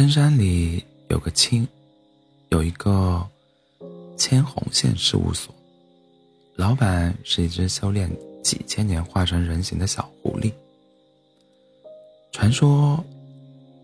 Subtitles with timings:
[0.00, 1.68] 深山里有个青，
[2.48, 3.22] 有一个
[4.16, 5.54] 牵红线事务所，
[6.56, 8.10] 老板是一只修炼
[8.42, 10.50] 几千年化成人形的小狐狸。
[12.32, 13.04] 传说，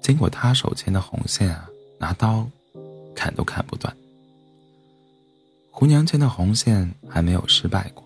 [0.00, 1.68] 经过他手牵的红线啊，
[1.98, 2.48] 拿刀
[3.14, 3.94] 砍都砍不断。
[5.70, 8.02] 胡娘牵的红线还没有失败过，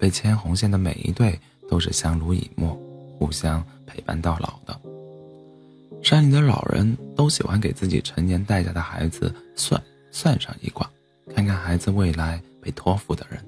[0.00, 1.38] 被牵红线的每一对
[1.70, 2.76] 都是相濡以沫，
[3.20, 4.80] 互相陪伴到老的。
[6.06, 10.88] 山里的老人都喜欢给自己成年待嫁的孩子算算上一卦，
[11.34, 13.44] 看看孩子未来被托付的人。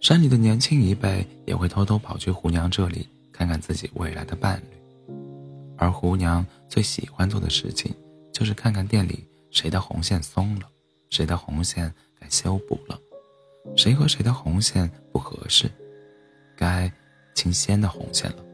[0.00, 5.14] 山里的年轻一辈也会偷偷跑去胡娘这里看看自己未来的伴侣，
[5.78, 7.94] 而胡娘最喜欢做的事情
[8.32, 10.66] 就是看看店里谁的红线松了，
[11.10, 12.98] 谁的红线该修补了，
[13.76, 15.70] 谁和谁的红线不合适，
[16.56, 16.92] 该
[17.36, 18.44] 清鲜的红线了。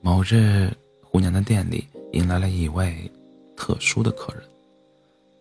[0.00, 0.72] 某日。
[1.12, 2.96] 胡娘的店里迎来了一位
[3.54, 4.42] 特殊的客人。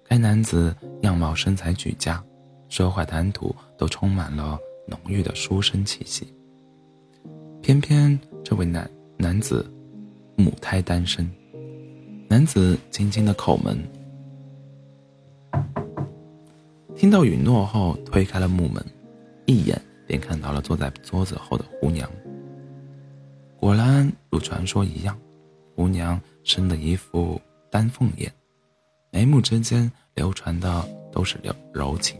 [0.03, 2.21] 该男子样貌身材俱佳，
[2.67, 6.27] 说话谈吐都充满了浓郁的书生气息。
[7.61, 9.65] 偏偏这位男男子
[10.35, 11.25] 母胎单身。
[12.27, 13.81] 男子轻轻的叩门，
[16.97, 18.85] 听到允诺后推开了木门，
[19.45, 22.11] 一眼便看到了坐在桌子后的胡娘。
[23.57, 25.17] 果然如传说一样。
[25.81, 28.31] 姑娘生的一副丹凤眼，
[29.09, 32.15] 眉目之间流传的都是柔柔情。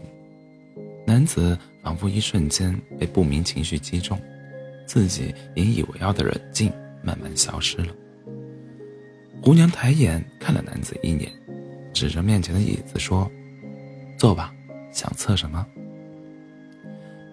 [1.06, 4.20] 男子仿佛一瞬间被不明情绪击中，
[4.88, 6.74] 自己引以为傲的冷静
[7.04, 7.94] 慢慢消失了。
[9.44, 11.32] 姑娘抬眼看了男子一眼，
[11.94, 13.30] 指着面前的椅子说
[14.18, 14.52] ：“坐吧，
[14.92, 15.64] 想测什么？”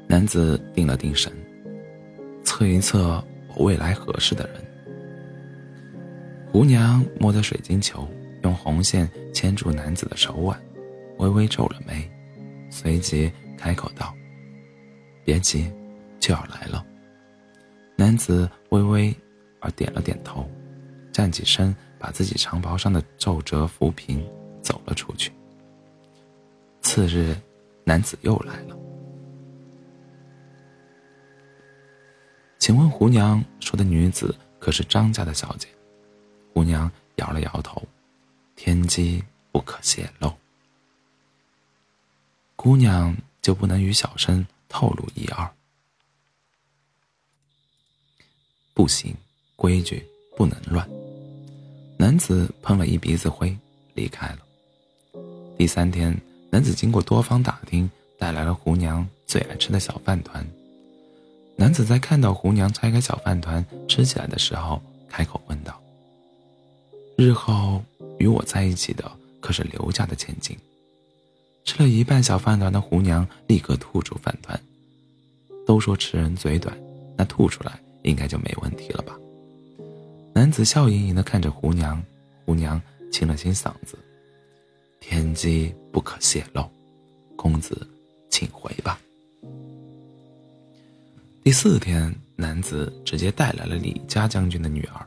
[0.06, 1.32] 男子定了定神，
[2.44, 3.24] 测一测
[3.56, 4.67] 我未来合适的人。
[6.50, 8.08] 胡娘摸着水晶球，
[8.42, 10.60] 用红线牵住男子的手腕，
[11.18, 12.10] 微微皱了眉，
[12.70, 14.14] 随即开口道
[15.24, 15.70] ：“别急，
[16.18, 16.84] 就要来了。”
[17.96, 19.14] 男子微微
[19.60, 20.48] 而点了点头，
[21.12, 24.26] 站起身，把自己长袍上的皱褶抚平，
[24.62, 25.30] 走了出去。
[26.80, 27.36] 次日，
[27.84, 28.76] 男子又来了，
[32.58, 35.68] 请问胡娘说的女子可是张家的小姐？
[36.52, 37.82] 姑娘摇了摇头，
[38.56, 39.22] 天机
[39.52, 40.32] 不可泄露。
[42.56, 45.48] 姑娘就不能与小生透露一二？
[48.74, 49.14] 不行，
[49.56, 50.04] 规矩
[50.36, 50.88] 不能乱。
[51.96, 53.56] 男子喷了一鼻子灰，
[53.94, 54.38] 离开了。
[55.56, 56.16] 第三天，
[56.50, 60.46] 男子经过多方打听，带来了胡娘最爱吃的小饭团。
[61.56, 65.80] 男子在看到胡娘拆开小饭团吃起来的时候，开口问道。
[67.20, 67.82] 日后
[68.20, 70.56] 与我在一起的可是刘家的千金。
[71.64, 74.58] 吃了一半小饭团的胡娘立刻吐出饭团。
[75.66, 76.78] 都说吃人嘴短，
[77.16, 79.18] 那吐出来应该就没问题了吧？
[80.32, 82.00] 男子笑盈盈地看着胡娘，
[82.46, 82.80] 胡娘
[83.10, 83.98] 清了清嗓子
[85.00, 86.70] ：“天机不可泄露，
[87.34, 87.84] 公子
[88.30, 89.00] 请回吧。”
[91.42, 95.04] 第四天，男子直接带来了李家将军的女儿。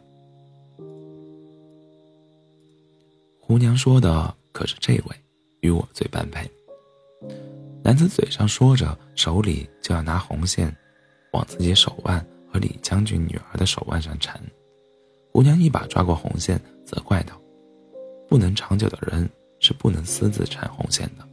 [3.52, 5.16] 姑娘说的可是这位，
[5.60, 6.50] 与我最般配。
[7.84, 10.74] 男子嘴上说着，手里就要拿红线，
[11.34, 14.42] 往自己手腕和李将军女儿的手腕上缠。
[15.34, 17.38] 姑娘一把抓过红线，责怪道
[18.30, 19.30] ：“不能长久的人
[19.60, 21.28] 是不能私自缠红线的。”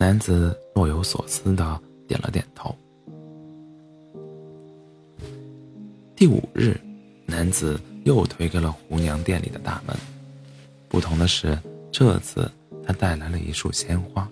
[0.00, 2.74] 男子若有所思的点了点头。
[6.16, 6.80] 第五日，
[7.26, 7.78] 男子。
[8.08, 9.94] 又推开了胡娘店里的大门，
[10.88, 11.58] 不同的是，
[11.92, 12.50] 这次
[12.82, 14.26] 他带来了一束鲜花。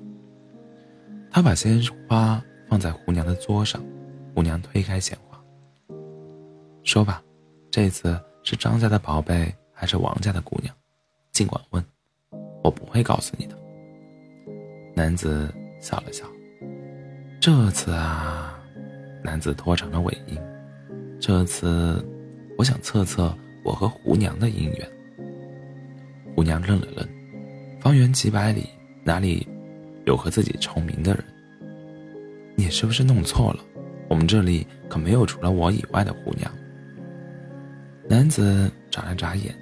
[1.30, 1.78] 他把鲜
[2.08, 3.84] 花放在胡娘的桌上，
[4.34, 5.38] 胡娘推开鲜花，
[6.84, 7.22] 说吧，
[7.70, 10.74] 这次是张家的宝贝还是王家的姑娘？
[11.32, 11.84] 尽管问，
[12.64, 13.54] 我不会告诉你的。
[14.94, 15.52] 男子
[15.82, 16.24] 笑了笑，
[17.38, 18.58] 这次啊，
[19.22, 20.40] 男子拖长了尾音，
[21.20, 22.02] 这次，
[22.56, 23.36] 我想测测。
[23.66, 24.88] 我和胡娘的姻缘。
[26.36, 27.08] 胡娘愣了愣，
[27.80, 28.68] 方圆几百里
[29.02, 29.44] 哪里
[30.04, 31.24] 有和自己重名的人？
[32.54, 33.64] 你是不是弄错了？
[34.08, 36.48] 我们这里可没有除了我以外的胡娘。
[38.08, 39.52] 男子眨了眨眼，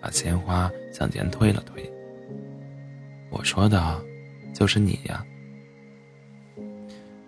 [0.00, 1.88] 把鲜花向前推了推。
[3.30, 4.04] 我说的，
[4.52, 5.24] 就是你呀。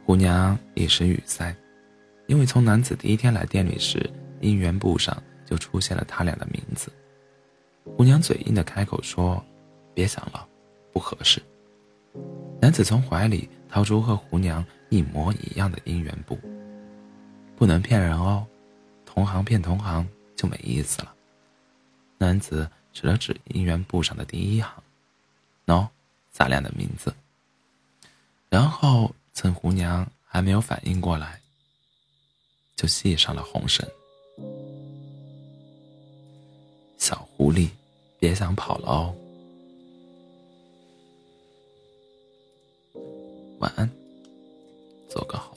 [0.04, 1.54] 胡娘一时语塞，
[2.26, 4.10] 因为从男子第一天来店里时，
[4.40, 5.16] 姻缘簿上。
[5.44, 6.92] 就出现了他俩的名字，
[7.84, 9.44] 胡娘嘴硬的开口说
[9.94, 10.46] ：“别想了，
[10.92, 11.42] 不合适。”
[12.60, 16.38] 男子从怀里掏出和胡娘一模一样的姻缘簿。
[17.56, 18.46] 不能骗人哦，
[19.04, 21.14] 同行骗同行就没意思了。
[22.18, 24.82] 男子指了指姻缘簿上的第一行，
[25.66, 25.86] 喏，
[26.30, 27.14] 咱俩的名字。
[28.48, 31.40] 然后趁胡娘还没有反应过来，
[32.76, 33.86] 就系上了红绳。
[37.36, 37.68] 狐狸，
[38.18, 39.14] 别想跑了哦。
[43.58, 43.90] 晚安，
[45.08, 45.53] 做个好。